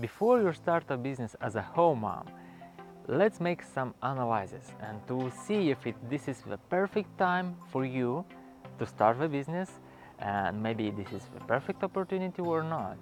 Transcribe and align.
before 0.00 0.40
you 0.40 0.52
start 0.52 0.84
a 0.88 0.96
business 0.96 1.36
as 1.40 1.56
a 1.56 1.62
home 1.62 2.00
mom, 2.00 2.26
let's 3.08 3.40
make 3.40 3.62
some 3.62 3.94
analysis 4.02 4.72
and 4.82 5.06
to 5.08 5.30
see 5.44 5.70
if 5.70 5.86
it, 5.86 5.96
this 6.08 6.28
is 6.28 6.42
the 6.48 6.58
perfect 6.68 7.16
time 7.18 7.56
for 7.70 7.84
you 7.84 8.24
to 8.78 8.86
start 8.86 9.18
the 9.18 9.28
business 9.28 9.70
and 10.18 10.62
maybe 10.62 10.90
this 10.90 11.12
is 11.12 11.24
the 11.34 11.40
perfect 11.44 11.82
opportunity 11.82 12.40
or 12.42 12.62
not 12.62 12.96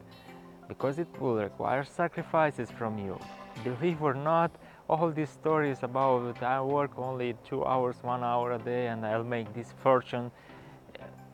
because 0.69 0.98
it 0.98 1.08
will 1.21 1.37
require 1.37 1.84
sacrifices 1.84 2.70
from 2.70 2.98
you. 2.98 3.18
Believe 3.64 4.02
or 4.02 4.14
not 4.14 4.50
all 4.88 5.10
these 5.10 5.28
stories 5.28 5.82
about 5.82 6.42
i 6.42 6.60
work 6.60 6.98
only 6.98 7.34
two 7.46 7.62
hours 7.64 7.96
one 8.02 8.24
hour 8.24 8.52
a 8.52 8.58
day 8.58 8.86
and 8.86 9.04
i'll 9.04 9.22
make 9.22 9.52
this 9.54 9.74
fortune 9.82 10.30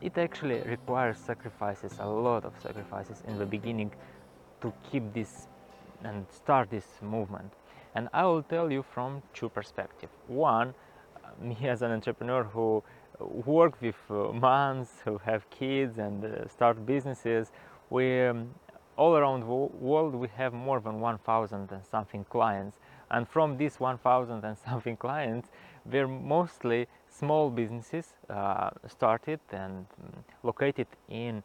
it 0.01 0.19
actually 0.19 0.61
requires 0.63 1.17
sacrifices 1.17 1.93
a 2.01 2.07
lot 2.07 2.45
of 2.45 2.53
sacrifices 2.61 3.23
in 3.29 3.39
the 3.39 3.47
beginning 3.47 3.93
to 4.61 4.73
keep 4.91 5.05
this 5.15 5.47
and 6.05 6.27
start 6.31 6.71
this 6.71 6.87
movement. 7.03 7.53
And 7.95 8.09
i 8.13 8.25
will 8.25 8.43
tell 8.43 8.71
you 8.71 8.83
from 8.83 9.23
two 9.33 9.49
perspectives. 9.49 10.13
One 10.27 10.75
me 11.41 11.57
as 11.63 11.83
an 11.83 11.91
entrepreneur 11.91 12.45
who 12.45 12.83
work 13.21 13.81
with 13.81 13.97
uh, 14.11 14.33
moms 14.33 14.89
who 15.05 15.19
have 15.19 15.49
kids 15.51 15.99
and 15.99 16.25
uh, 16.25 16.49
start 16.49 16.85
businesses 16.85 17.53
we 17.91 18.23
um, 18.23 18.51
all 18.97 19.17
around 19.17 19.41
the 19.41 19.47
world 19.47 20.15
we 20.15 20.29
have 20.37 20.53
more 20.53 20.81
than 20.81 21.01
1000 21.01 21.73
and 21.73 21.85
something 21.85 22.25
clients. 22.31 22.79
And 23.11 23.29
from 23.29 23.57
these 23.57 23.79
1000 23.81 24.45
and 24.45 24.57
something 24.69 24.97
clients 24.97 25.51
they're 25.87 26.09
mostly 26.09 26.87
small 27.09 27.51
businesses 27.51 28.15
uh, 28.31 28.71
started 28.89 29.41
and 29.53 29.87
um, 30.03 30.25
located 30.43 30.87
in 31.09 31.43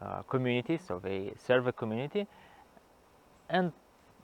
uh, 0.00 0.22
communities. 0.22 0.80
So 0.86 0.98
they 0.98 1.32
serve 1.36 1.66
a 1.66 1.72
community. 1.72 2.26
And 3.48 3.72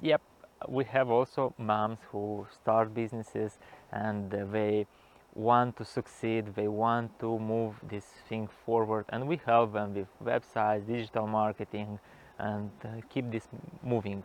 yep 0.00 0.20
we 0.68 0.84
have 0.84 1.10
also 1.10 1.54
moms 1.58 1.98
who 2.10 2.46
start 2.50 2.94
businesses 2.94 3.58
and 3.92 4.30
they 4.30 4.86
want 5.34 5.76
to 5.76 5.84
succeed 5.84 6.54
they 6.54 6.66
want 6.66 7.10
to 7.20 7.38
move 7.38 7.74
this 7.88 8.06
thing 8.28 8.48
forward. 8.64 9.04
And 9.10 9.28
we 9.28 9.38
help 9.44 9.74
them 9.74 9.94
with 9.94 10.08
websites 10.24 10.86
digital 10.86 11.26
marketing 11.26 11.98
and 12.38 12.70
uh, 12.84 12.88
keep 13.10 13.30
this 13.30 13.46
moving. 13.82 14.24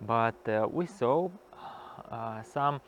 But 0.00 0.36
uh, 0.48 0.68
we 0.70 0.86
saw 0.86 1.28
uh, 2.10 2.42
some 2.42 2.80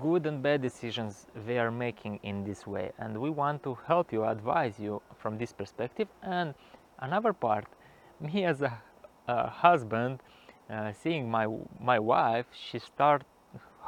good 0.00 0.26
and 0.26 0.42
bad 0.42 0.62
decisions 0.62 1.26
they 1.46 1.58
are 1.58 1.70
making 1.70 2.18
in 2.22 2.44
this 2.44 2.66
way. 2.66 2.90
And 2.98 3.18
we 3.18 3.30
want 3.30 3.62
to 3.62 3.78
help 3.86 4.12
you 4.12 4.24
advise 4.24 4.78
you 4.80 5.02
from 5.18 5.38
this 5.38 5.52
perspective. 5.52 6.08
And 6.22 6.54
another 6.98 7.32
part 7.32 7.66
me 8.20 8.44
as 8.44 8.62
a, 8.62 8.80
a 9.28 9.48
husband 9.48 10.20
uh, 10.70 10.92
seeing 10.92 11.30
my 11.30 11.46
my 11.80 11.98
wife 11.98 12.46
she 12.52 12.78
start 12.78 13.22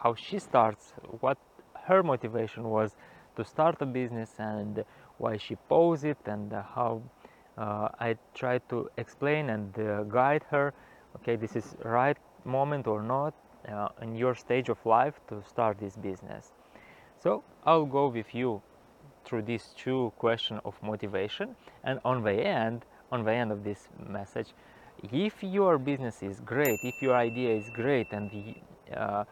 how 0.02 0.14
she 0.14 0.38
starts 0.38 0.92
what 1.20 1.38
her 1.86 2.02
motivation 2.02 2.64
was 2.64 2.96
to 3.36 3.44
start 3.44 3.80
a 3.80 3.86
business 3.86 4.30
and 4.38 4.84
why 5.18 5.36
she 5.36 5.56
posed 5.68 6.04
it 6.04 6.18
and 6.26 6.52
how 6.52 7.02
uh, 7.56 7.88
I 7.98 8.16
tried 8.34 8.68
to 8.68 8.90
explain 8.96 9.50
and 9.50 9.78
uh, 9.78 10.02
guide 10.04 10.44
her 10.50 10.72
okay 11.16 11.36
this 11.36 11.56
is 11.56 11.76
right 11.84 12.18
moment 12.44 12.86
or 12.86 13.02
not 13.02 13.34
uh, 13.68 13.88
in 14.02 14.14
your 14.14 14.34
stage 14.34 14.68
of 14.68 14.84
life 14.84 15.14
to 15.28 15.42
start 15.48 15.78
this 15.78 15.96
business. 15.96 16.52
So 17.22 17.42
I'll 17.64 17.86
go 17.86 18.08
with 18.08 18.34
you 18.34 18.62
through 19.24 19.42
these 19.42 19.74
two 19.76 20.12
questions 20.18 20.60
of 20.64 20.74
motivation. 20.82 21.56
And 21.82 21.98
on 22.04 22.22
the 22.22 22.32
end 22.32 22.84
on 23.12 23.24
the 23.24 23.32
end 23.32 23.52
of 23.52 23.64
this 23.64 23.88
message 24.08 24.48
if 25.12 25.42
your 25.42 25.78
business 25.78 26.22
is 26.22 26.40
great 26.40 26.80
if 26.82 27.02
your 27.02 27.16
idea 27.16 27.54
is 27.54 27.70
great 27.70 28.12
and 28.12 28.30
uh, 28.96 29.24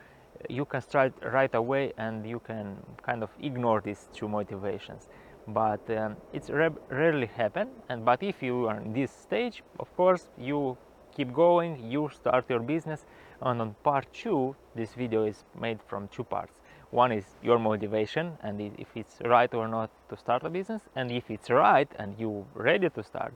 you 0.49 0.65
can 0.65 0.81
start 0.81 1.13
right 1.23 1.55
away 1.55 1.93
and 1.99 2.27
you 2.27 2.41
can 2.41 2.77
kind 3.03 3.23
of 3.23 3.31
ignore 3.41 3.81
these 3.81 4.09
two 4.13 4.29
motivations. 4.29 5.09
But 5.49 5.81
um, 5.91 6.17
it's 6.33 6.51
rarely 6.51 7.27
happen. 7.27 7.69
And 7.89 8.05
but 8.05 8.23
if 8.23 8.43
you 8.43 8.69
are 8.69 8.81
in 8.81 8.93
this 8.93 9.11
stage 9.11 9.63
of 9.79 9.95
course 9.97 10.29
you 10.39 10.77
keep 11.15 11.33
going 11.33 11.91
you 11.91 12.11
start 12.15 12.47
your 12.49 12.61
business. 12.61 13.05
And 13.41 13.61
on 13.61 13.75
part 13.83 14.13
two 14.13 14.57
this 14.75 14.95
video 14.95 15.25
is 15.25 15.45
made 15.59 15.81
from 15.87 16.09
two 16.09 16.25
parts. 16.25 16.55
One 16.91 17.11
is 17.13 17.25
your 17.43 17.59
motivation 17.59 18.33
and 18.43 18.61
if 18.61 18.89
it's 18.95 19.17
right 19.25 19.53
or 19.55 19.67
not 19.67 19.91
to 20.11 20.17
start 20.17 20.45
a 20.45 20.51
business. 20.51 20.83
And 20.95 21.11
if 21.11 21.31
it's 21.31 21.51
right 21.51 21.91
and 21.99 22.15
you're 22.19 22.45
ready 22.55 22.89
to 22.91 23.03
start 23.03 23.35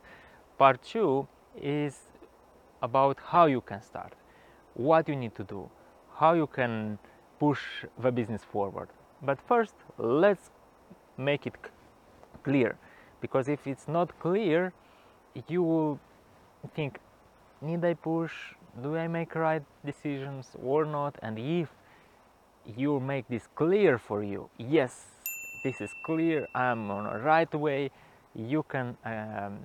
part 0.59 0.83
two 0.83 1.29
is 1.61 1.99
about 2.83 3.19
how 3.27 3.47
you 3.47 3.61
can 3.61 3.83
start 3.83 4.13
what 4.75 5.09
you 5.09 5.17
need 5.17 5.35
to 5.35 5.45
do 5.45 5.69
how 6.19 6.33
you 6.33 6.47
can 6.47 6.99
push 7.39 7.61
the 7.99 8.11
business 8.11 8.43
forward. 8.43 8.89
But 9.23 9.39
first 9.47 9.75
let's 9.99 10.51
make 11.17 11.47
it 11.47 11.55
clear 12.43 12.77
because 13.21 13.49
if 13.49 13.67
it's 13.67 13.89
not 13.89 14.19
clear 14.21 14.73
you 15.49 15.63
will 15.63 16.01
think 16.75 16.99
need 17.61 17.85
I 17.85 17.95
push? 17.95 18.33
Do 18.83 18.97
I 18.97 19.09
make 19.09 19.35
right 19.35 19.63
decisions 19.85 20.49
or 20.63 20.85
not? 20.85 21.17
And 21.23 21.39
if 21.39 21.69
you 22.77 23.01
make 23.01 23.29
this 23.29 23.47
clear 23.55 23.97
for 23.97 24.25
you 24.25 24.51
yes 24.59 25.05
this 25.63 25.81
is 25.81 25.91
clear 26.05 26.49
I'm 26.55 26.91
on 26.91 27.07
a 27.07 27.19
right 27.19 27.53
way 27.55 27.91
you 28.35 28.65
can 28.65 28.97
um, 29.05 29.59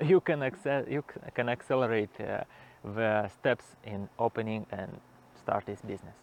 you 0.00 0.20
can 0.20 0.40
accel 0.40 0.90
you 0.90 1.04
can 1.34 1.48
accelerate 1.48 2.10
uh, 2.20 2.44
the 2.84 3.28
steps 3.28 3.64
in 3.84 4.08
opening 4.18 4.66
and 4.70 4.90
start 5.38 5.66
this 5.66 5.80
business. 5.80 6.14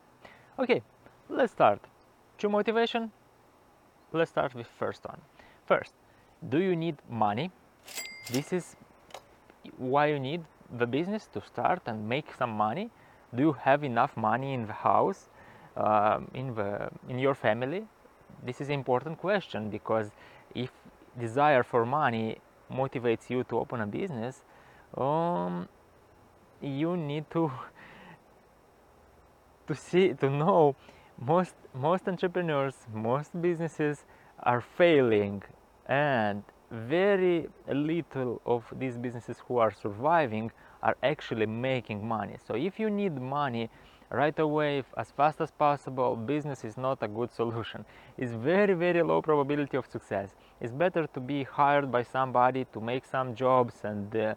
Okay 0.60 0.82
let's 1.30 1.52
start. 1.52 1.82
To 2.40 2.50
motivation. 2.50 3.12
Let's 4.14 4.32
start 4.32 4.54
with 4.54 4.68
first 4.68 5.04
one. 5.06 5.20
First 5.66 5.94
do 6.50 6.60
you 6.60 6.76
need 6.76 6.98
money? 7.10 7.52
This 8.32 8.54
is 8.54 8.76
why 9.78 10.08
you 10.08 10.20
need 10.20 10.44
the 10.78 10.86
business 10.86 11.28
to 11.34 11.42
start 11.42 11.82
and 11.86 12.08
make 12.08 12.34
some 12.38 12.52
money. 12.52 12.90
Do 13.36 13.44
you 13.44 13.54
have 13.54 13.84
enough 13.84 14.16
money 14.16 14.54
in 14.54 14.68
the 14.68 14.74
house 14.74 15.30
um, 15.76 16.30
in 16.34 16.54
the 16.56 16.90
in 17.10 17.20
your 17.20 17.36
family? 17.36 17.88
This 18.44 18.62
is 18.62 18.70
important 18.70 19.18
question 19.18 19.70
because 19.70 20.12
if 20.54 20.72
desire 21.20 21.64
for 21.64 21.86
money 21.86 22.38
motivates 22.72 23.30
you 23.30 23.44
to 23.44 23.58
open 23.58 23.82
a 23.82 23.88
business 23.88 24.42
um, 24.98 25.68
you 26.62 26.98
need 26.98 27.30
to 27.32 27.52
to 29.68 29.76
see 29.76 30.14
to 30.14 30.30
know 30.30 30.76
most 31.20 31.56
most 31.74 32.08
entrepreneurs 32.08 32.76
most 32.94 33.40
businesses 33.42 34.06
are 34.44 34.62
failing 34.62 35.42
and 35.88 36.44
very 36.72 37.48
little 37.68 38.42
of 38.46 38.64
these 38.78 38.98
businesses 38.98 39.38
who 39.48 39.58
are 39.58 39.72
surviving 39.72 40.52
are 40.84 40.98
actually 41.04 41.46
making 41.46 42.06
money. 42.08 42.36
So 42.46 42.56
if 42.56 42.80
you 42.80 42.90
need 42.90 43.20
money 43.20 43.70
right 44.10 44.38
away 44.40 44.84
as 44.98 45.12
fast 45.12 45.42
as 45.42 45.52
possible 45.52 46.16
business 46.16 46.64
is 46.64 46.78
not 46.78 46.98
a 47.02 47.08
good 47.08 47.32
solution. 47.42 47.86
It's 48.18 48.34
very 48.34 48.74
very 48.74 49.04
low 49.04 49.22
probability 49.22 49.78
of 49.78 49.86
success. 49.88 50.36
It's 50.62 50.72
better 50.72 51.08
to 51.08 51.20
be 51.20 51.44
hired 51.44 51.92
by 51.92 52.04
somebody 52.04 52.66
to 52.74 52.80
make 52.80 53.06
some 53.06 53.36
jobs 53.36 53.76
and 53.84 54.16
uh, 54.16 54.36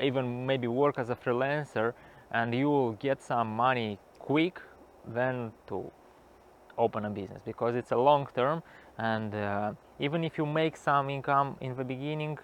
even 0.00 0.46
maybe 0.46 0.66
work 0.66 0.98
as 0.98 1.10
a 1.10 1.16
freelancer 1.16 1.92
and 2.30 2.54
you 2.54 2.68
will 2.68 2.92
get 2.92 3.22
some 3.22 3.48
money 3.54 3.98
quick 4.18 4.60
than 5.06 5.52
to 5.68 5.90
open 6.78 7.04
a 7.04 7.10
business 7.10 7.40
because 7.44 7.76
it's 7.76 7.92
a 7.92 7.96
long 7.96 8.26
term 8.34 8.62
and 8.98 9.34
uh, 9.34 9.72
even 10.00 10.24
if 10.24 10.38
you 10.38 10.46
make 10.46 10.76
some 10.76 11.08
income 11.08 11.56
in 11.60 11.76
the 11.76 11.84
beginning 11.84 12.38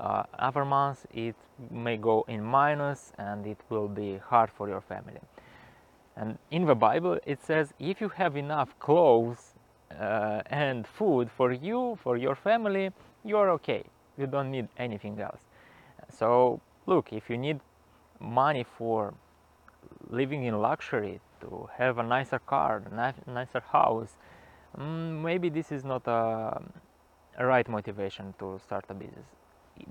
uh, 0.00 0.24
months 0.64 1.06
it 1.12 1.36
may 1.70 1.96
go 1.96 2.24
in 2.28 2.42
minus 2.42 3.12
and 3.18 3.46
it 3.46 3.58
will 3.68 3.88
be 3.88 4.18
hard 4.24 4.50
for 4.50 4.68
your 4.68 4.80
family 4.80 5.20
and 6.18 6.38
in 6.50 6.66
the 6.66 6.74
bible 6.74 7.18
it 7.26 7.42
says 7.42 7.72
if 7.78 8.00
you 8.00 8.08
have 8.08 8.36
enough 8.36 8.78
clothes 8.78 9.54
uh, 9.98 10.42
and 10.46 10.86
food 10.86 11.30
for 11.36 11.52
you 11.52 11.98
for 12.02 12.16
your 12.16 12.34
family 12.34 12.90
you're 13.24 13.50
okay 13.50 13.82
you 14.18 14.26
don't 14.26 14.50
need 14.50 14.68
anything 14.76 15.18
else 15.20 15.40
so 16.10 16.60
look 16.86 17.12
if 17.12 17.30
you 17.30 17.38
need 17.38 17.60
money 18.20 18.64
for 18.76 19.14
living 20.10 20.44
in 20.44 20.60
luxury 20.60 21.20
to 21.40 21.68
have 21.76 21.98
a 21.98 22.02
nicer 22.02 22.38
car, 22.38 22.82
a 22.90 23.30
nicer 23.30 23.60
house, 23.60 24.16
mm, 24.76 25.22
maybe 25.22 25.48
this 25.48 25.72
is 25.72 25.84
not 25.84 26.06
a, 26.06 26.60
right 27.40 27.68
motivation 27.68 28.34
to 28.38 28.58
start 28.64 28.84
a 28.88 28.94
business. 28.94 29.26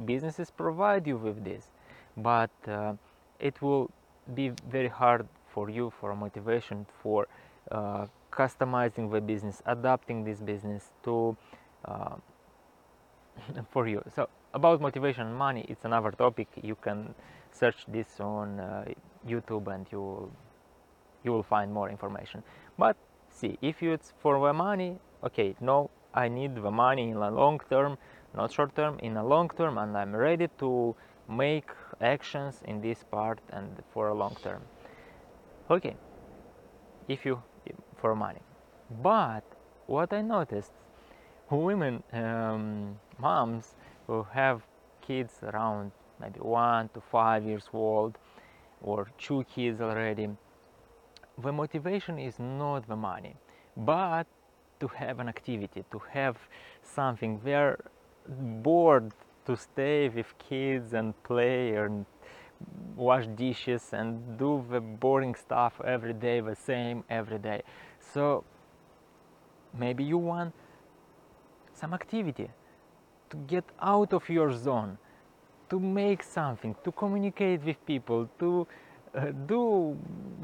Businesses 0.06 0.52
provide 0.52 1.08
you 1.08 1.16
with 1.16 1.44
this, 1.44 1.72
but 2.18 2.52
uh, 2.68 2.94
it 3.40 3.62
will 3.62 3.90
be 4.34 4.52
very 4.70 4.90
hard 4.90 5.26
for 5.58 5.72
you 5.72 5.92
for 6.00 6.16
motivation 6.16 6.86
for 7.02 7.28
uh, 7.72 8.06
customizing 8.32 9.12
the 9.12 9.20
business, 9.20 9.64
adapting 9.66 10.24
this 10.24 10.40
business 10.40 10.92
to 11.04 11.36
uh, 11.86 12.16
for 13.72 13.88
you. 13.88 14.00
So 14.16 14.30
about 14.54 14.82
motivation 14.82 15.24
and 15.26 15.36
money, 15.36 15.66
it's 15.68 15.84
another 15.84 16.12
topic. 16.12 16.48
You 16.62 16.76
can 16.76 17.16
search 17.52 17.80
this 17.88 18.20
on 18.20 18.60
uh, 18.60 18.86
YouTube 19.28 19.66
and 19.74 19.88
you 19.92 20.32
you 21.24 21.32
will 21.32 21.48
find 21.56 21.74
more 21.74 21.90
information. 21.90 22.44
But 22.78 22.96
see, 23.40 23.58
if 23.64 23.82
it's 23.82 24.14
for 24.22 24.34
the 24.40 24.54
money, 24.54 25.00
okay, 25.24 25.56
no, 25.60 25.90
I 26.14 26.28
need 26.28 26.54
the 26.54 26.72
money 26.86 27.10
in 27.10 27.20
the 27.20 27.32
long 27.32 27.60
term, 27.68 27.98
not 28.36 28.52
short 28.52 28.76
term, 28.76 29.00
in 29.00 29.18
a 29.18 29.26
long 29.26 29.50
term, 29.58 29.80
and 29.80 29.98
I'm 29.98 30.16
ready 30.16 30.50
to 30.60 30.96
make 31.28 31.70
actions 32.00 32.62
in 32.64 32.82
this 32.82 33.04
part 33.04 33.40
and 33.50 33.70
for 33.92 34.10
a 34.10 34.14
long 34.14 34.36
term. 34.44 34.62
Okay, 35.70 35.96
if 37.08 37.26
you 37.26 37.42
for 37.98 38.16
money. 38.16 38.40
But 39.04 39.44
what 39.88 40.14
I 40.14 40.22
noticed, 40.22 40.72
women, 41.50 42.04
um, 42.14 43.00
moms 43.20 43.76
who 44.06 44.26
have 44.32 44.62
kids 45.02 45.34
around 45.44 45.92
maybe 46.22 46.40
one 46.40 46.90
to 46.94 47.02
five 47.02 47.44
years 47.44 47.68
old 47.74 48.18
or 48.82 49.08
two 49.18 49.44
kids 49.56 49.82
already, 49.82 50.30
the 51.38 51.52
motivation 51.52 52.18
is 52.18 52.40
not 52.40 52.88
the 52.88 52.96
money, 52.96 53.36
but 53.76 54.26
to 54.80 54.88
have 54.88 55.20
an 55.20 55.28
activity, 55.28 55.84
to 55.92 56.02
have 56.12 56.38
something. 56.82 57.42
They're 57.44 57.80
bored 58.28 59.12
to 59.46 59.58
stay 59.58 60.10
with 60.10 60.34
kids 60.38 60.94
and 60.94 61.14
play 61.24 61.76
and 61.76 62.06
wash 62.96 63.28
dishes 63.28 63.94
and 63.94 64.38
do 64.38 64.66
the 64.70 64.82
boring 64.82 65.36
stuff 65.36 65.80
every 65.86 66.14
day, 66.14 66.42
the 66.42 66.56
same 66.56 67.04
every 67.10 67.38
day. 67.38 67.62
So 68.14 68.44
maybe 69.78 70.04
you 70.04 70.18
want 70.18 70.54
some 71.74 71.94
activity 71.94 72.50
to 73.30 73.38
get 73.38 73.64
out 73.82 74.14
of 74.14 74.28
your 74.30 74.52
zone, 74.54 74.98
to 75.70 75.80
make 75.80 76.24
something, 76.24 76.76
to 76.84 76.92
communicate 76.92 77.64
with 77.64 77.86
people, 77.86 78.30
to 78.40 78.68
uh, 79.16 79.32
do 79.46 79.98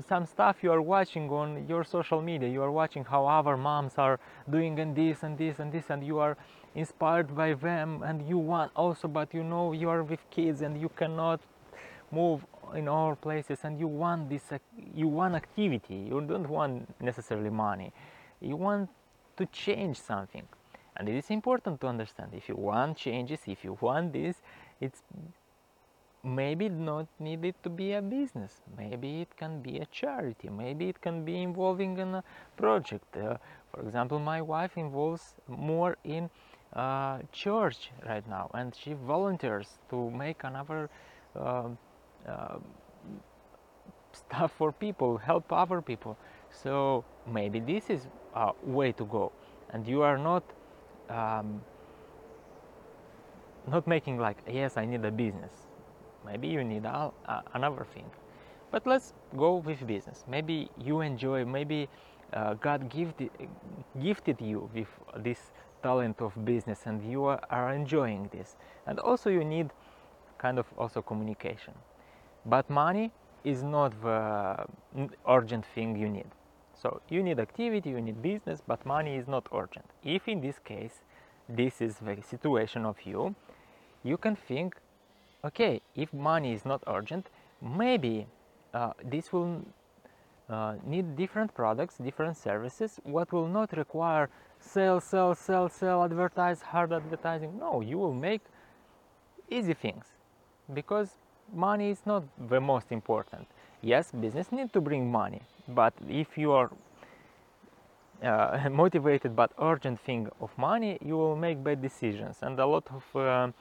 some 0.07 0.25
stuff 0.25 0.57
you 0.61 0.71
are 0.71 0.81
watching 0.81 1.29
on 1.29 1.65
your 1.67 1.83
social 1.83 2.21
media. 2.21 2.49
You 2.49 2.61
are 2.61 2.71
watching 2.71 3.03
how 3.03 3.25
other 3.25 3.57
moms 3.57 3.93
are 3.97 4.19
doing 4.49 4.79
and 4.79 4.95
this 4.95 5.23
and 5.23 5.37
this 5.37 5.59
and 5.59 5.71
this, 5.71 5.89
and 5.89 6.05
you 6.05 6.19
are 6.19 6.37
inspired 6.75 7.35
by 7.35 7.53
them, 7.53 8.03
and 8.03 8.27
you 8.27 8.37
want 8.37 8.71
also, 8.75 9.07
but 9.07 9.33
you 9.33 9.43
know 9.43 9.71
you 9.71 9.89
are 9.89 10.03
with 10.03 10.19
kids 10.29 10.61
and 10.61 10.79
you 10.79 10.89
cannot 10.89 11.39
move 12.13 12.45
in 12.75 12.87
all 12.87 13.15
places, 13.15 13.59
and 13.63 13.79
you 13.79 13.87
want 13.87 14.29
this, 14.29 14.43
you 14.95 15.07
want 15.07 15.35
activity. 15.35 15.95
You 15.95 16.21
don't 16.21 16.49
want 16.49 17.01
necessarily 17.01 17.49
money. 17.49 17.91
You 18.41 18.55
want 18.55 18.89
to 19.37 19.45
change 19.47 19.99
something 19.99 20.47
and 20.95 21.09
it 21.09 21.15
is 21.15 21.29
important 21.29 21.81
to 21.81 21.87
understand 21.87 22.31
if 22.33 22.47
you 22.47 22.55
want 22.55 22.97
changes 22.97 23.39
if 23.47 23.63
you 23.63 23.77
want 23.81 24.13
this 24.13 24.41
it's 24.79 25.01
maybe 26.23 26.69
not 26.69 27.07
needed 27.19 27.55
to 27.63 27.69
be 27.69 27.93
a 27.93 28.01
business 28.01 28.61
maybe 28.77 29.21
it 29.21 29.35
can 29.35 29.61
be 29.61 29.79
a 29.79 29.85
charity 29.87 30.49
maybe 30.49 30.87
it 30.87 31.01
can 31.01 31.25
be 31.25 31.41
involving 31.41 31.97
in 31.97 32.15
a 32.15 32.23
project 32.55 33.17
uh, 33.17 33.35
for 33.71 33.81
example 33.81 34.19
my 34.19 34.41
wife 34.41 34.77
involves 34.77 35.35
more 35.47 35.97
in 36.03 36.29
uh, 36.73 37.19
church 37.31 37.91
right 38.07 38.27
now 38.29 38.49
and 38.53 38.73
she 38.75 38.93
volunteers 38.93 39.79
to 39.89 40.09
make 40.11 40.43
another 40.43 40.89
uh, 41.35 41.67
stuff 44.13 44.51
for 44.57 44.71
people 44.71 45.17
help 45.17 45.51
other 45.51 45.81
people. 45.81 46.17
So 46.51 47.03
maybe 47.31 47.59
this 47.59 47.89
is 47.89 48.07
a 48.35 48.51
way 48.63 48.91
to 48.93 49.05
go. 49.05 49.31
And 49.71 49.87
you 49.87 50.01
are 50.01 50.17
not 50.17 50.43
um, 51.09 51.61
not 53.67 53.87
making 53.87 54.19
like 54.19 54.37
yes 54.47 54.77
i 54.77 54.85
need 54.85 55.03
a 55.05 55.11
business. 55.11 55.53
Maybe 56.25 56.47
you 56.47 56.63
need 56.63 56.85
a, 56.85 57.11
a, 57.25 57.43
another 57.53 57.85
thing. 57.93 58.09
But 58.71 58.87
let's 58.87 59.13
go 59.37 59.55
with 59.57 59.85
business. 59.85 60.23
Maybe 60.27 60.69
you 60.79 61.01
enjoy 61.01 61.45
maybe 61.45 61.89
uh, 62.33 62.55
god 62.55 62.89
gifted, 62.89 63.29
gifted 64.01 64.41
you 64.41 64.69
with 64.73 64.87
this 65.23 65.51
talent 65.83 66.21
of 66.21 66.33
business 66.45 66.83
and 66.85 67.03
you 67.03 67.25
are, 67.25 67.41
are 67.49 67.73
enjoying 67.73 68.29
this. 68.31 68.55
And 68.87 68.99
also 68.99 69.29
you 69.29 69.43
need 69.43 69.71
kind 70.37 70.59
of 70.59 70.65
also 70.77 71.01
communication 71.01 71.73
but 72.45 72.69
money 72.69 73.11
is 73.43 73.63
not 73.63 73.91
the 74.01 74.65
urgent 75.27 75.65
thing 75.73 75.97
you 75.97 76.09
need 76.09 76.27
so 76.83 77.01
you 77.07 77.23
need 77.23 77.39
activity, 77.39 77.91
you 77.91 78.01
need 78.01 78.21
business, 78.21 78.61
but 78.67 78.85
money 78.85 79.15
is 79.15 79.25
not 79.27 79.47
urgent. 79.53 79.85
If 80.03 80.27
in 80.27 80.41
this 80.41 80.59
case, 80.59 81.03
this 81.47 81.79
is 81.81 81.95
the 81.95 82.17
situation 82.21 82.85
of 82.85 82.97
you, 83.05 83.35
you 84.03 84.17
can 84.17 84.35
think, 84.35 84.75
okay, 85.45 85.81
if 85.95 86.13
money 86.13 86.53
is 86.53 86.65
not 86.65 86.83
urgent, 86.87 87.27
maybe 87.61 88.27
uh, 88.73 88.91
this 89.01 89.31
will 89.31 89.61
uh, 90.49 90.75
need 90.85 91.15
different 91.15 91.53
products, 91.53 91.97
different 91.97 92.35
services, 92.35 92.99
what 93.03 93.31
will 93.31 93.47
not 93.47 93.71
require 93.77 94.29
sell, 94.59 94.99
sell, 94.99 95.33
sell, 95.35 95.69
sell, 95.69 96.03
advertise, 96.03 96.61
hard 96.61 96.91
advertising. 96.91 97.57
No, 97.57 97.79
you 97.79 97.97
will 97.97 98.13
make 98.13 98.41
easy 99.49 99.73
things 99.73 100.05
because 100.73 101.17
money 101.53 101.89
is 101.89 102.05
not 102.05 102.23
the 102.49 102.61
most 102.61 102.91
important. 102.91 103.47
Yes, 103.81 104.11
business 104.11 104.51
need 104.51 104.71
to 104.73 104.81
bring 104.81 105.11
money, 105.11 105.41
but 105.67 105.93
if 106.07 106.37
you 106.37 106.51
are 106.51 106.69
uh, 108.23 108.69
motivated 108.71 109.35
but 109.35 109.51
urgent 109.59 109.99
thing 109.99 110.29
of 110.39 110.57
money 110.57 110.97
you 111.03 111.17
will 111.17 111.35
make 111.35 111.63
bad 111.63 111.81
decisions. 111.81 112.37
And 112.41 112.59
a 112.59 112.65
lot 112.65 112.87
of 112.89 113.03
uh, 113.15 113.51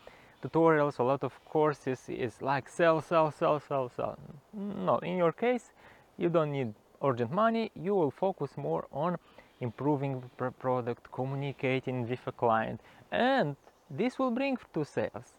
tutorials 0.43 0.99
a 0.99 1.02
lot 1.02 1.25
of 1.25 1.32
courses 1.44 2.08
is 2.08 2.40
like 2.40 2.69
sell 2.69 3.00
sell 3.00 3.31
sell 3.31 3.61
sell 3.61 3.88
sell. 3.88 4.19
No 4.52 4.99
in 4.99 5.17
your 5.17 5.32
case 5.32 5.73
you 6.17 6.28
don't 6.28 6.52
need 6.52 6.75
urgent 7.02 7.32
money. 7.32 7.70
You 7.75 7.94
will 7.94 8.11
focus 8.11 8.56
more 8.56 8.87
on 8.93 9.19
improving 9.61 10.23
the 10.38 10.50
product 10.50 11.11
communicating 11.12 12.08
with 12.08 12.20
a 12.26 12.32
client. 12.32 12.81
And 13.11 13.56
this 13.90 14.19
will 14.19 14.31
bring 14.31 14.56
to 14.75 14.85
sales 14.85 15.35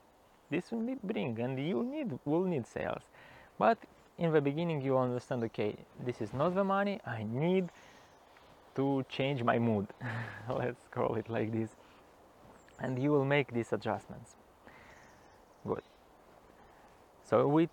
this 0.53 0.71
will 0.71 0.95
bring 1.03 1.39
and 1.39 1.59
you 1.71 1.83
need 1.83 2.19
will 2.25 2.45
need 2.53 2.65
sales. 2.67 3.03
But 3.57 3.77
in 4.17 4.31
the 4.31 4.41
beginning 4.41 4.81
you 4.81 4.97
understand 4.97 5.43
okay 5.49 5.75
this 6.05 6.21
is 6.21 6.33
not 6.33 6.53
the 6.53 6.63
money 6.63 6.99
i 7.07 7.23
need 7.23 7.69
to 8.75 9.05
change 9.09 9.43
my 9.43 9.57
mood. 9.59 9.87
Let's 10.49 10.87
call 10.91 11.15
it 11.15 11.29
like 11.29 11.51
this. 11.51 11.69
And 12.79 13.01
you 13.01 13.11
will 13.11 13.25
make 13.25 13.53
these 13.53 13.71
adjustments. 13.71 14.35
Good. 15.67 15.83
So 17.23 17.47
we 17.47 17.69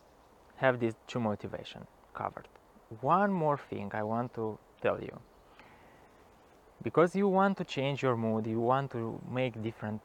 have 0.57 0.79
these 0.79 0.95
two 1.07 1.21
motivation 1.21 1.87
covered. 2.15 2.49
One 3.01 3.33
more 3.33 3.59
thing 3.71 3.91
i 3.95 4.03
want 4.03 4.35
to 4.35 4.59
tell 4.83 5.01
you. 5.01 5.17
Because 6.83 7.15
you 7.15 7.29
want 7.29 7.57
to 7.59 7.65
change 7.65 8.03
your 8.03 8.17
mood 8.17 8.47
you 8.47 8.61
want 8.61 8.91
to 8.93 9.03
make 9.41 9.63
different 9.63 10.03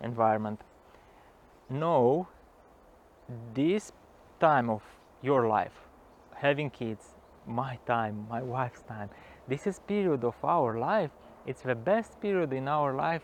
environment 0.00 0.60
know 1.68 2.28
this 3.54 3.92
time 4.40 4.70
of 4.70 4.82
your 5.22 5.48
life 5.48 5.72
having 6.34 6.70
kids 6.70 7.14
my 7.46 7.78
time 7.86 8.26
my 8.28 8.42
wife's 8.56 8.82
time 8.82 9.10
this 9.48 9.66
is 9.66 9.78
period 9.78 10.24
of 10.24 10.34
our 10.44 10.78
life. 10.78 11.10
It's 11.46 11.62
the 11.62 11.76
best 11.76 12.20
period 12.20 12.52
in 12.52 12.66
our 12.66 12.94
life. 12.94 13.22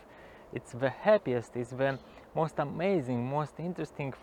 It's 0.53 0.71
the 0.71 0.89
happiest. 0.89 1.55
It's 1.57 1.71
the 1.71 1.99
most 2.33 2.59
amazing 2.59 3.29
most 3.29 3.59
interesting 3.59 4.13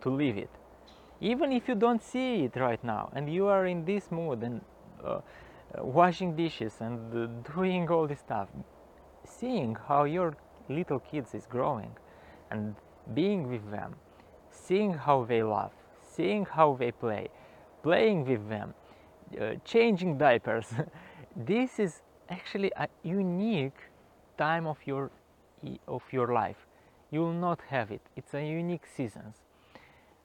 to 0.00 0.08
live 0.08 0.38
it. 0.38 0.50
Even 1.20 1.52
if 1.52 1.68
you 1.68 1.74
don't 1.74 2.02
see 2.02 2.44
it 2.44 2.56
right 2.56 2.82
now 2.82 3.10
and 3.12 3.30
you 3.30 3.46
are 3.48 3.66
in 3.66 3.84
this 3.84 4.10
mood 4.10 4.42
and 4.42 4.62
uh, 5.04 5.08
uh 5.08 5.84
washing 5.84 6.34
dishes 6.34 6.74
and 6.80 6.98
uh, 7.14 7.26
doing 7.54 7.88
all 7.90 8.06
this 8.06 8.20
stuff 8.20 8.48
seeing 9.24 9.76
how 9.86 10.04
your 10.04 10.34
little 10.68 10.98
kids 10.98 11.34
is 11.34 11.46
growing 11.46 11.92
and 12.50 12.74
being 13.14 13.48
with 13.48 13.70
them 13.70 13.94
seeing 14.50 14.94
how 14.94 15.24
they 15.24 15.42
laugh 15.42 15.72
seeing 16.20 16.44
how 16.44 16.76
they 16.78 16.90
play, 16.90 17.28
playing 17.82 18.24
with 18.26 18.48
them, 18.48 18.74
uh, 19.40 19.54
changing 19.64 20.18
diapers. 20.18 20.66
this 21.36 21.78
is 21.78 22.02
actually 22.28 22.72
a 22.76 22.88
unique 23.02 23.80
time 24.36 24.66
of 24.66 24.78
your 24.86 25.10
of 25.86 26.02
your 26.10 26.28
life. 26.32 26.66
You 27.10 27.20
will 27.20 27.40
not 27.48 27.60
have 27.68 27.90
it. 27.90 28.00
It's 28.16 28.34
a 28.34 28.42
unique 28.42 28.86
seasons, 28.96 29.36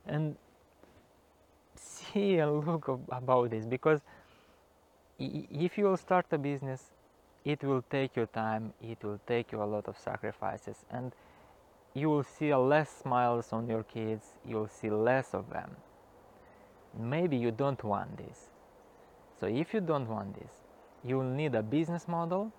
and 0.05 0.35
see 1.75 2.37
and 2.37 2.65
look 2.65 2.87
about 3.09 3.49
this 3.49 3.65
because 3.65 4.01
if 5.19 5.77
you 5.77 5.85
will 5.85 5.97
start 5.97 6.25
a 6.31 6.37
business, 6.37 6.91
it 7.43 7.63
will 7.63 7.83
take 7.89 8.15
your 8.15 8.27
time. 8.27 8.73
It 8.81 9.03
will 9.03 9.19
take 9.27 9.51
you 9.51 9.61
a 9.61 9.69
lot 9.75 9.87
of 9.87 9.97
sacrifices 9.97 10.85
and 10.89 11.13
you 11.95 12.09
will 12.09 12.23
see 12.23 12.53
less 12.53 12.89
smiles 12.89 13.51
on 13.51 13.67
your 13.67 13.83
kids, 13.83 14.33
you'll 14.45 14.67
see 14.67 14.89
less 14.89 15.33
of 15.33 15.49
them. 15.49 15.71
Maybe 16.97 17.37
you 17.37 17.51
don't 17.51 17.83
want 17.83 18.17
this. 18.17 18.49
So 19.39 19.47
if 19.47 19.73
you 19.73 19.81
don't 19.81 20.07
want 20.07 20.39
this, 20.39 20.51
you 21.03 21.17
will 21.17 21.33
need 21.41 21.55
a 21.55 21.63
business 21.63 22.07
model, 22.07 22.51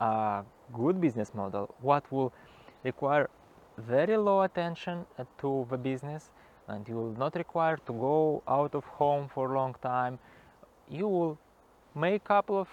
a 0.00 0.42
good 0.72 1.00
business 1.00 1.34
model, 1.34 1.74
what 1.80 2.10
will 2.10 2.32
require 2.82 3.28
very 3.78 4.16
low 4.16 4.42
attention 4.42 5.06
uh, 5.18 5.24
to 5.38 5.66
the 5.70 5.76
business 5.76 6.30
and 6.68 6.88
you 6.88 6.94
will 6.94 7.14
not 7.18 7.34
require 7.34 7.76
to 7.76 7.92
go 7.92 8.42
out 8.46 8.74
of 8.74 8.84
home 8.84 9.28
for 9.32 9.52
a 9.52 9.54
long 9.54 9.74
time 9.82 10.18
you 10.90 11.08
will 11.08 11.38
make 11.94 12.22
a 12.22 12.26
couple 12.26 12.58
of 12.58 12.68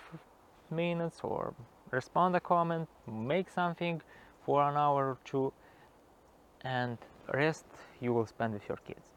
minutes 0.69 1.19
or 1.23 1.53
respond 1.91 2.35
a 2.35 2.39
comment 2.39 2.87
make 3.07 3.49
something 3.49 4.01
for 4.45 4.61
an 4.61 4.75
hour 4.75 5.11
or 5.11 5.17
two 5.25 5.51
and 6.63 6.97
rest 7.33 7.65
you 8.01 8.13
will 8.13 8.25
spend 8.25 8.53
with 8.53 8.67
your 8.67 8.77
kids. 8.87 9.07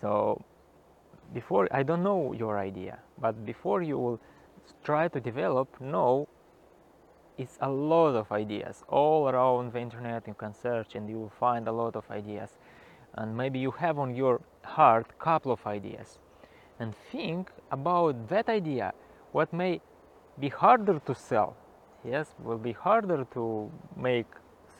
So 0.00 0.42
before 1.32 1.68
i 1.70 1.80
don't 1.80 2.02
know 2.02 2.32
your 2.32 2.58
idea 2.58 2.98
but 3.20 3.46
before 3.46 3.82
you 3.82 3.96
will 3.96 4.18
try 4.82 5.06
to 5.06 5.20
develop 5.20 5.80
know 5.80 6.26
it's 7.40 7.56
a 7.62 7.70
lot 7.70 8.14
of 8.14 8.30
ideas 8.32 8.84
all 8.88 9.28
around 9.28 9.72
the 9.72 9.80
internet 9.80 10.28
you 10.28 10.34
can 10.34 10.52
search 10.52 10.94
and 10.94 11.08
you 11.08 11.18
will 11.18 11.32
find 11.40 11.68
a 11.68 11.72
lot 11.72 11.96
of 11.96 12.04
ideas. 12.10 12.50
And 13.14 13.34
maybe 13.34 13.58
you 13.58 13.70
have 13.70 13.98
on 13.98 14.14
your 14.14 14.42
heart 14.62 15.18
couple 15.18 15.50
of 15.50 15.66
ideas. 15.66 16.18
And 16.78 16.94
think 17.10 17.50
about 17.72 18.28
that 18.28 18.50
idea. 18.50 18.92
What 19.32 19.54
may 19.54 19.80
be 20.38 20.48
harder 20.48 21.00
to 21.06 21.14
sell 21.14 21.56
yes 22.04 22.34
will 22.38 22.58
be 22.58 22.72
harder 22.72 23.26
to 23.32 23.70
make 23.96 24.26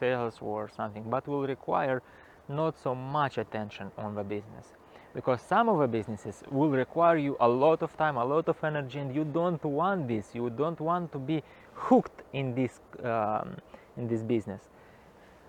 sales 0.00 0.38
or 0.40 0.68
something 0.68 1.04
but 1.08 1.28
will 1.28 1.46
require 1.46 2.02
not 2.48 2.78
so 2.78 2.94
much 2.94 3.38
attention 3.38 3.90
on 3.96 4.14
the 4.14 4.24
business. 4.24 4.74
Because 5.14 5.40
some 5.40 5.68
of 5.68 5.78
the 5.78 5.88
businesses 5.88 6.42
will 6.50 6.70
require 6.70 7.16
you 7.16 7.36
a 7.40 7.48
lot 7.48 7.82
of 7.82 7.96
time 7.96 8.16
a 8.16 8.24
lot 8.24 8.48
of 8.48 8.62
energy 8.62 8.98
and 8.98 9.14
you 9.14 9.24
don't 9.24 9.64
want 9.64 10.08
this. 10.08 10.34
You 10.34 10.50
don't 10.50 10.80
want 10.80 11.12
to 11.12 11.18
be 11.18 11.42
hooked 11.74 12.22
in 12.32 12.54
this 12.54 12.80
um, 13.02 13.56
in 13.96 14.06
this 14.08 14.22
business. 14.22 14.68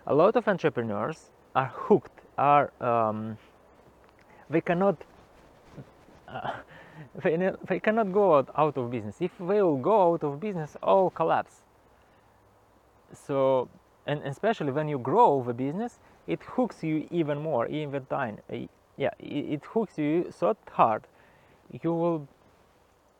A 0.07 0.13
lot 0.15 0.35
of 0.35 0.47
entrepreneurs 0.47 1.29
are 1.55 1.71
hooked 1.73 2.21
are 2.37 2.71
um, 2.81 3.37
they 4.49 4.61
cannot 4.61 4.97
uh, 6.27 6.51
they, 7.23 7.51
they 7.67 7.79
cannot 7.79 8.11
go 8.11 8.37
out, 8.37 8.49
out 8.57 8.77
of 8.77 8.89
business. 8.89 9.17
If 9.19 9.31
they 9.37 9.61
will 9.61 9.77
go 9.77 10.13
out 10.13 10.23
of 10.23 10.39
business 10.39 10.75
all 10.81 11.09
collapse. 11.09 11.61
So 13.13 13.69
and 14.05 14.21
especially 14.23 14.71
when 14.71 14.87
you 14.87 14.97
grow 14.99 15.43
the 15.43 15.53
business 15.53 15.99
it 16.27 16.41
hooks 16.43 16.83
you 16.83 17.07
even 17.11 17.39
more 17.39 17.67
even 17.67 18.05
time. 18.05 18.37
Yeah 18.97 19.11
it, 19.19 19.63
hooks 19.65 19.97
you 19.97 20.31
so 20.31 20.55
hard 20.71 21.03
you 21.83 21.93
will 21.93 22.27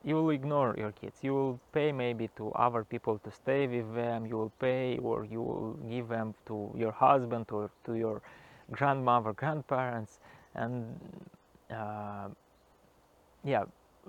you 0.04 0.16
will 0.16 0.32
ignore 0.32 0.76
your 0.78 0.92
kids. 0.92 1.20
You 1.22 1.34
will 1.34 1.60
pay 1.74 1.92
maybe 1.92 2.30
to 2.36 2.52
other 2.54 2.84
people 2.84 3.20
to 3.20 3.32
stay 3.32 3.68
with 3.68 3.94
them. 3.94 4.26
You 4.26 4.36
will 4.36 4.54
pay 4.60 4.98
or 4.98 5.26
you 5.26 5.42
will 5.42 5.74
give 5.88 6.08
them 6.08 6.34
to 6.48 6.72
your 6.76 6.92
husband 6.92 7.46
or 7.52 7.70
to 7.86 7.94
your 7.94 8.22
grandmother 8.72 9.34
grandparents. 9.34 10.20
And 10.56 11.00
uh, 11.70 12.30
yeah 13.44 13.64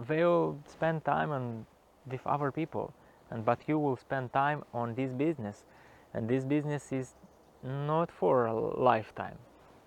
they'll 0.08 0.58
spend 0.66 1.04
time 1.04 1.30
on 1.30 1.66
with 2.10 2.26
other 2.26 2.50
people. 2.50 2.94
And 3.30 3.44
but 3.44 3.60
you 3.66 3.78
will 3.78 3.96
spend 3.96 4.32
time 4.32 4.64
on 4.72 4.94
this 4.94 5.12
business 5.12 5.64
and 6.14 6.28
this 6.28 6.44
business 6.44 6.92
is 6.92 7.14
not 7.62 8.10
for 8.10 8.46
a 8.46 8.54
lifetime. 8.54 9.38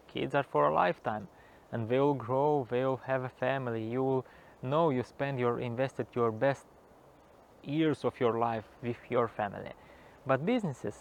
Kids 0.07 0.33
are 0.33 0.43
for 0.43 0.67
a 0.67 0.73
lifetime. 0.73 1.27
And 1.71 1.89
they 1.89 1.99
will 1.99 2.13
grow 2.13 2.67
they 2.69 2.85
will 2.85 3.01
have 3.05 3.23
a 3.23 3.29
family. 3.29 3.83
You 3.83 4.03
will 4.03 4.25
know 4.61 4.89
you 4.89 5.03
spend 5.03 5.39
your 5.39 5.59
invested 5.59 6.07
your 6.15 6.31
best 6.31 6.65
years 7.63 8.05
of 8.05 8.19
your 8.19 8.39
life 8.39 8.63
with 8.81 8.97
your 9.09 9.27
family. 9.27 9.71
But 10.25 10.45
businesses 10.45 10.95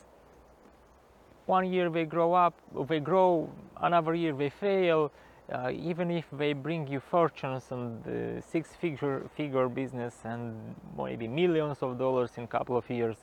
one 1.47 1.71
year 1.71 1.91
they 1.91 2.05
grow 2.05 2.33
up 2.33 2.55
they 2.89 3.01
grow 3.01 3.51
another 3.81 4.15
year 4.15 4.33
they 4.33 4.51
fail. 4.51 5.13
Uh, 5.53 5.71
even 5.71 6.11
if 6.11 6.25
they 6.33 6.55
bring 6.55 6.87
you 6.89 6.99
fortunes 6.99 7.71
and 7.71 8.07
uh, 8.07 8.41
six 8.41 8.75
figure 8.77 9.29
figure 9.37 9.69
business 9.69 10.15
and 10.25 10.75
maybe 10.97 11.29
millions 11.29 11.83
of 11.83 11.99
dollars 11.99 12.31
in 12.39 12.45
a 12.45 12.47
couple 12.47 12.75
of 12.79 12.89
years 12.89 13.19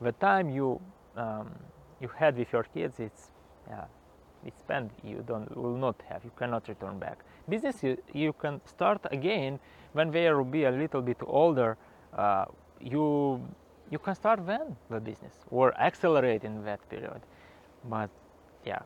the 0.00 0.12
time 0.12 0.48
you 0.48 0.80
um, 1.16 1.50
you 2.00 2.08
had 2.08 2.36
with 2.36 2.52
your 2.52 2.64
kids 2.64 3.00
it's 3.00 3.30
yeah 3.68 3.84
it's 4.44 4.58
spent 4.58 4.90
you 5.04 5.22
don't 5.26 5.56
will 5.56 5.76
not 5.76 6.00
have 6.08 6.24
you 6.24 6.32
cannot 6.36 6.66
return 6.68 6.98
back. 6.98 7.18
Business 7.48 7.82
you, 7.82 7.96
you 8.12 8.32
can 8.32 8.60
start 8.66 9.00
again 9.10 9.60
when 9.92 10.10
they 10.10 10.32
will 10.32 10.44
be 10.44 10.64
a 10.64 10.70
little 10.70 11.02
bit 11.02 11.18
older 11.26 11.76
uh, 12.16 12.44
you 12.80 13.40
you 13.90 13.98
can 13.98 14.14
start 14.14 14.44
then 14.46 14.76
the 14.90 15.00
business 15.00 15.34
or 15.50 15.74
accelerate 15.78 16.44
in 16.44 16.64
that 16.64 16.88
period. 16.88 17.20
But 17.88 18.10
yeah 18.64 18.82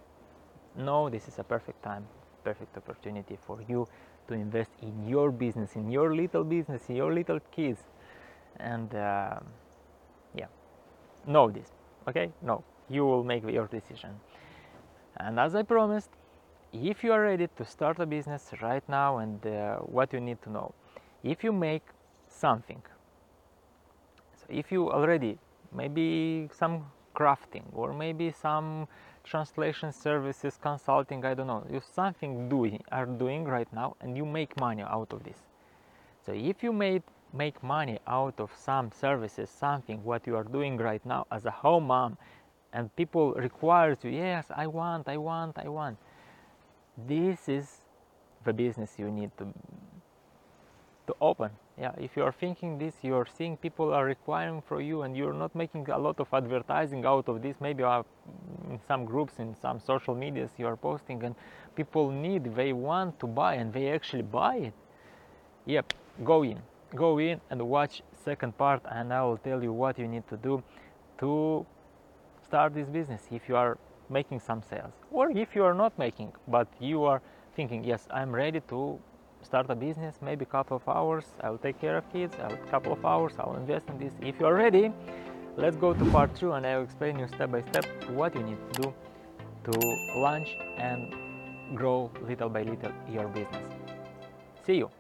no 0.77 1.09
this 1.09 1.29
is 1.29 1.39
a 1.39 1.45
perfect 1.45 1.83
time 1.83 2.07
perfect 2.45 2.77
opportunity 2.77 3.39
for 3.47 3.61
you 3.67 3.87
to 4.29 4.35
invest 4.35 4.71
in 4.83 5.09
your 5.09 5.31
business 5.31 5.77
in 5.77 5.91
your 5.91 6.15
little 6.15 6.45
business 6.45 6.83
in 6.89 6.97
your 6.97 7.13
little 7.15 7.41
kids. 7.51 7.81
And 8.59 8.95
uh, 8.95 9.41
yeah 10.35 10.49
know 11.27 11.51
this 11.51 11.71
okay? 12.09 12.31
No. 12.43 12.65
You 12.89 13.05
will 13.05 13.25
make 13.25 13.43
your 13.49 13.67
decision. 13.67 14.11
And 15.19 15.41
as 15.41 15.55
i 15.55 15.63
promised 15.63 16.11
if 16.73 17.03
you 17.03 17.13
are 17.13 17.23
ready 17.23 17.49
to 17.57 17.65
start 17.65 17.99
a 18.01 18.07
business 18.07 18.53
right 18.61 18.87
now 18.89 19.19
and 19.19 19.47
uh, 19.47 19.77
what 19.77 20.13
you 20.13 20.21
need 20.21 20.41
to 20.43 20.51
know 20.51 20.75
if 21.23 21.43
you 21.43 21.53
make 21.53 21.83
something 22.29 22.83
so 24.35 24.45
if 24.51 24.71
you 24.71 24.91
already 24.91 25.39
maybe 25.73 26.49
some 26.53 26.85
crafting 27.15 27.65
or 27.73 27.95
maybe 27.95 28.31
some 28.31 28.87
translation 29.25 29.91
services 29.91 30.59
consulting 30.61 31.25
i 31.25 31.33
don't 31.33 31.47
know 31.47 31.65
you 31.71 31.81
something 31.95 32.49
doing 32.49 32.83
are 32.93 33.07
doing 33.07 33.45
right 33.45 33.73
now 33.73 33.97
and 34.01 34.17
you 34.17 34.27
make 34.27 34.59
money 34.61 34.83
out 34.83 35.13
of 35.13 35.23
this. 35.25 35.39
So 36.25 36.33
if 36.33 36.63
you 36.63 36.73
made 36.73 37.03
make 37.37 37.63
money 37.63 37.99
out 38.07 38.41
of 38.41 38.51
some 38.57 38.91
services 38.93 39.51
something 39.51 40.03
what 40.05 40.27
you 40.27 40.37
are 40.37 40.45
doing 40.45 40.77
right 40.77 41.05
now 41.05 41.27
as 41.31 41.45
a 41.45 41.51
home 41.51 41.87
mom 41.89 42.17
and 42.73 42.95
people 42.97 43.33
require 43.35 43.97
you 44.03 44.11
yes 44.11 44.47
i 44.55 44.67
want 44.67 45.09
i 45.09 45.17
want 45.17 45.59
i 45.59 45.69
want. 45.69 45.97
This 47.07 47.49
is 47.49 47.67
the 48.45 48.53
business 48.53 48.95
you 48.99 49.11
need 49.11 49.31
to 49.39 49.47
to 51.07 51.15
open. 51.21 51.51
Yeah 51.79 51.93
if 51.99 52.17
you 52.17 52.23
are 52.25 52.33
thinking 52.33 52.79
this 52.79 52.95
you 53.03 53.15
are 53.15 53.27
seeing 53.27 53.57
people 53.57 53.93
are 53.93 54.05
requiring 54.05 54.63
for 54.63 54.81
you 54.81 55.03
and 55.03 55.17
you're 55.17 55.39
not 55.45 55.55
making 55.55 55.89
a 55.91 55.99
lot 55.99 56.19
of 56.21 56.29
advertising 56.33 57.05
out 57.05 57.29
of 57.29 57.43
this 57.43 57.57
maybe 57.61 57.83
in 58.71 58.81
some 58.89 59.05
groups 59.05 59.35
in 59.39 59.55
some 59.55 59.79
social 59.81 60.15
medias 60.15 60.51
you 60.59 60.67
are 60.67 60.77
posting 60.77 61.23
and 61.23 61.35
people 61.75 62.11
need 62.11 62.43
they 62.57 62.73
want 62.73 63.21
to 63.21 63.27
buy 63.27 63.55
and 63.55 63.73
they 63.73 63.91
actually 63.91 64.23
buy 64.23 64.57
it. 64.57 64.75
Yep 65.67 65.93
go 66.25 66.43
in 66.43 66.59
go 66.95 67.19
in 67.19 67.41
and 67.51 67.61
watch 67.61 68.03
second 68.25 68.57
part 68.57 68.81
and 68.91 69.13
i 69.13 69.23
will 69.23 69.39
tell 69.39 69.63
you 69.63 69.73
what 69.73 69.99
you 69.99 70.07
need 70.07 70.27
to 70.29 70.37
do 70.37 70.63
to 71.19 71.67
start 72.45 72.75
this 72.75 72.89
business 72.89 73.23
if 73.31 73.49
you 73.49 73.57
are 73.57 73.77
making 74.09 74.39
some 74.39 74.63
sales 74.63 74.93
or 75.11 75.31
if 75.31 75.55
you 75.57 75.65
are 75.65 75.75
not 75.75 75.99
making 75.99 76.33
but 76.47 76.69
you 76.79 77.03
are 77.03 77.21
thinking 77.57 77.83
yes 77.83 78.07
i'm 78.11 78.33
ready 78.35 78.61
to 78.61 78.99
start 79.43 79.67
a 79.69 79.75
business 79.75 80.17
maybe 80.23 80.45
a 80.45 80.47
couple 80.47 80.77
of 80.77 80.89
hours 80.89 81.25
i'll 81.43 81.59
take 81.59 81.81
care 81.81 81.97
of 81.97 82.13
kids 82.13 82.35
a 82.39 82.57
couple 82.71 82.93
of 82.93 83.05
hours 83.05 83.33
i'll 83.39 83.57
invest 83.57 83.89
in 83.89 83.99
this. 83.99 84.13
If 84.21 84.41
you 84.41 84.47
are 84.47 84.55
ready 84.55 84.93
let's 85.57 85.77
go 85.77 85.93
to 85.95 86.05
part 86.11 86.35
two 86.37 86.53
and 86.53 86.67
i'll 86.67 86.83
explain 86.83 87.19
you 87.19 87.27
step 87.29 87.51
by 87.51 87.63
step 87.63 87.87
what 88.11 88.35
you 88.35 88.43
need 88.43 88.59
to 88.73 88.83
do 88.83 88.95
to 89.71 89.79
launch 90.17 90.57
and 90.79 91.77
grow 91.77 92.11
little 92.23 92.49
by 92.49 92.63
little 92.63 92.93
your 93.11 93.27
business. 93.29 93.67
See 94.65 94.77
you 94.77 94.91